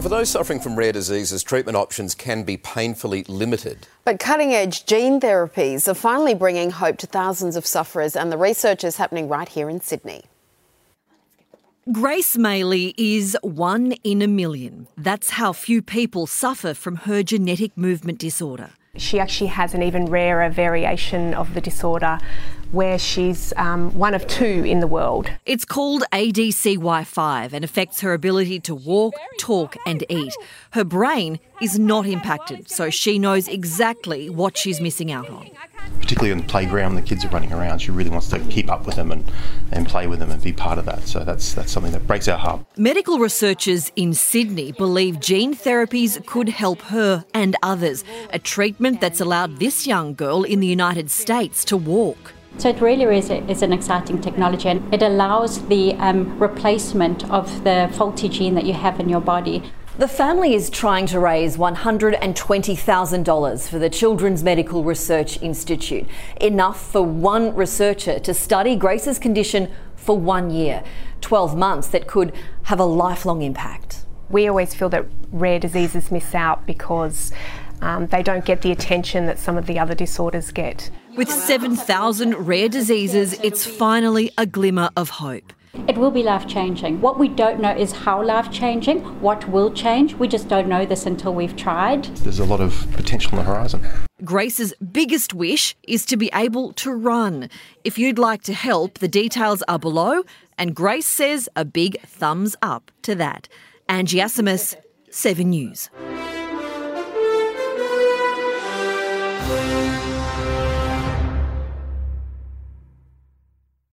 Well, 0.00 0.08
for 0.08 0.16
those 0.16 0.30
suffering 0.30 0.60
from 0.60 0.76
rare 0.76 0.92
diseases, 0.92 1.42
treatment 1.42 1.76
options 1.76 2.14
can 2.14 2.42
be 2.42 2.56
painfully 2.56 3.22
limited. 3.24 3.86
But 4.06 4.18
cutting 4.18 4.54
edge 4.54 4.86
gene 4.86 5.20
therapies 5.20 5.86
are 5.86 5.92
finally 5.92 6.32
bringing 6.32 6.70
hope 6.70 6.96
to 7.00 7.06
thousands 7.06 7.54
of 7.54 7.66
sufferers, 7.66 8.16
and 8.16 8.32
the 8.32 8.38
research 8.38 8.82
is 8.82 8.96
happening 8.96 9.28
right 9.28 9.46
here 9.46 9.68
in 9.68 9.82
Sydney. 9.82 10.22
Grace 11.92 12.34
Maley 12.38 12.94
is 12.96 13.36
one 13.42 13.92
in 14.02 14.22
a 14.22 14.26
million. 14.26 14.86
That's 14.96 15.28
how 15.28 15.52
few 15.52 15.82
people 15.82 16.26
suffer 16.26 16.72
from 16.72 16.96
her 17.04 17.22
genetic 17.22 17.76
movement 17.76 18.18
disorder. 18.18 18.70
She 18.96 19.20
actually 19.20 19.48
has 19.48 19.72
an 19.72 19.82
even 19.82 20.06
rarer 20.06 20.50
variation 20.50 21.32
of 21.32 21.54
the 21.54 21.60
disorder 21.60 22.18
where 22.72 22.98
she's 22.98 23.52
um, 23.56 23.92
one 23.96 24.14
of 24.14 24.26
two 24.26 24.64
in 24.64 24.80
the 24.80 24.86
world. 24.86 25.30
It's 25.46 25.64
called 25.64 26.04
ADCY5 26.12 27.52
and 27.52 27.64
affects 27.64 28.00
her 28.00 28.12
ability 28.12 28.60
to 28.60 28.74
walk, 28.74 29.14
talk, 29.38 29.76
and 29.86 30.04
eat. 30.08 30.34
Her 30.72 30.84
brain 30.84 31.40
is 31.60 31.78
not 31.78 32.06
impacted, 32.06 32.70
so 32.70 32.90
she 32.90 33.18
knows 33.18 33.48
exactly 33.48 34.28
what 34.28 34.56
she's 34.56 34.80
missing 34.80 35.10
out 35.10 35.28
on. 35.30 35.50
Particularly 36.00 36.32
on 36.32 36.38
the 36.38 36.48
playground, 36.48 36.96
the 36.96 37.02
kids 37.02 37.24
are 37.24 37.28
running 37.28 37.52
around. 37.52 37.78
She 37.78 37.90
really 37.90 38.10
wants 38.10 38.28
to 38.30 38.38
keep 38.38 38.70
up 38.70 38.86
with 38.86 38.96
them 38.96 39.12
and, 39.12 39.30
and 39.70 39.86
play 39.86 40.06
with 40.06 40.18
them 40.18 40.30
and 40.30 40.42
be 40.42 40.52
part 40.52 40.78
of 40.78 40.84
that. 40.86 41.02
So 41.06 41.20
that's 41.20 41.54
that's 41.54 41.70
something 41.70 41.92
that 41.92 42.06
breaks 42.06 42.26
our 42.26 42.38
heart. 42.38 42.64
Medical 42.76 43.18
researchers 43.18 43.92
in 43.96 44.14
Sydney 44.14 44.72
believe 44.72 45.20
gene 45.20 45.54
therapies 45.54 46.24
could 46.26 46.48
help 46.48 46.80
her 46.82 47.24
and 47.34 47.54
others. 47.62 48.02
A 48.32 48.38
treatment 48.38 49.00
that's 49.00 49.20
allowed 49.20 49.58
this 49.58 49.86
young 49.86 50.14
girl 50.14 50.42
in 50.42 50.60
the 50.60 50.66
United 50.66 51.10
States 51.10 51.64
to 51.66 51.76
walk. 51.76 52.32
So 52.60 52.68
it 52.68 52.80
really 52.82 53.16
is, 53.16 53.30
a, 53.30 53.42
is 53.50 53.62
an 53.62 53.72
exciting 53.72 54.20
technology 54.20 54.68
and 54.68 54.92
it 54.92 55.02
allows 55.02 55.66
the 55.68 55.94
um, 55.94 56.38
replacement 56.38 57.24
of 57.30 57.64
the 57.64 57.90
faulty 57.94 58.28
gene 58.28 58.54
that 58.54 58.66
you 58.66 58.74
have 58.74 59.00
in 59.00 59.08
your 59.08 59.22
body. 59.22 59.62
The 59.96 60.06
family 60.06 60.52
is 60.52 60.68
trying 60.68 61.06
to 61.06 61.20
raise 61.20 61.56
$120,000 61.56 63.68
for 63.70 63.78
the 63.78 63.88
Children's 63.88 64.42
Medical 64.42 64.84
Research 64.84 65.40
Institute, 65.40 66.06
enough 66.38 66.92
for 66.92 67.00
one 67.00 67.54
researcher 67.54 68.18
to 68.18 68.34
study 68.34 68.76
Grace's 68.76 69.18
condition 69.18 69.70
for 69.96 70.18
one 70.18 70.50
year, 70.50 70.84
12 71.22 71.56
months 71.56 71.88
that 71.88 72.06
could 72.06 72.34
have 72.64 72.78
a 72.78 72.84
lifelong 72.84 73.40
impact. 73.40 74.04
We 74.28 74.46
always 74.46 74.74
feel 74.74 74.90
that 74.90 75.06
rare 75.32 75.58
diseases 75.58 76.10
miss 76.10 76.34
out 76.34 76.66
because 76.66 77.32
um, 77.80 78.08
they 78.08 78.22
don't 78.22 78.44
get 78.44 78.60
the 78.60 78.70
attention 78.70 79.24
that 79.24 79.38
some 79.38 79.56
of 79.56 79.64
the 79.64 79.78
other 79.78 79.94
disorders 79.94 80.50
get. 80.50 80.90
With 81.16 81.28
7,000 81.28 82.34
rare 82.46 82.68
diseases, 82.68 83.32
it's 83.42 83.66
finally 83.66 84.30
a 84.38 84.46
glimmer 84.46 84.90
of 84.96 85.10
hope. 85.10 85.52
It 85.88 85.98
will 85.98 86.10
be 86.12 86.22
life 86.22 86.46
changing. 86.46 87.00
What 87.00 87.18
we 87.18 87.26
don't 87.28 87.60
know 87.60 87.72
is 87.72 87.90
how 87.92 88.22
life 88.22 88.50
changing, 88.52 89.00
what 89.20 89.48
will 89.48 89.72
change. 89.72 90.14
We 90.14 90.28
just 90.28 90.48
don't 90.48 90.68
know 90.68 90.86
this 90.86 91.06
until 91.06 91.34
we've 91.34 91.56
tried. 91.56 92.04
There's 92.18 92.38
a 92.38 92.44
lot 92.44 92.60
of 92.60 92.86
potential 92.92 93.38
on 93.38 93.44
the 93.44 93.50
horizon. 93.50 93.84
Grace's 94.24 94.72
biggest 94.92 95.34
wish 95.34 95.74
is 95.82 96.06
to 96.06 96.16
be 96.16 96.30
able 96.32 96.72
to 96.74 96.92
run. 96.92 97.50
If 97.82 97.98
you'd 97.98 98.18
like 98.18 98.42
to 98.44 98.52
help, 98.52 98.98
the 98.98 99.08
details 99.08 99.62
are 99.66 99.78
below, 99.78 100.22
and 100.58 100.76
Grace 100.76 101.06
says 101.06 101.48
a 101.56 101.64
big 101.64 102.00
thumbs 102.02 102.54
up 102.62 102.90
to 103.02 103.16
that. 103.16 103.48
Angie 103.88 104.18
Asimus, 104.18 104.76
7 105.10 105.50
News. 105.50 105.90